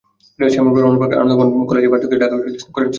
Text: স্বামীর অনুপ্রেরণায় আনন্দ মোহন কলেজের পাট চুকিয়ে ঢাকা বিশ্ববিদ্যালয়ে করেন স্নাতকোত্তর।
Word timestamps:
স্বামীর 0.53 0.87
অনুপ্রেরণায় 0.87 1.21
আনন্দ 1.23 1.39
মোহন 1.51 1.65
কলেজের 1.69 1.91
পাট 1.91 1.99
চুকিয়ে 2.01 2.21
ঢাকা 2.23 2.33
বিশ্ববিদ্যালয়ে 2.35 2.45
করেন 2.45 2.55
স্নাতকোত্তর। 2.63 2.83